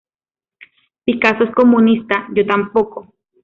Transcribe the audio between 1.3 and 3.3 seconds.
es comunista, yo tampoco".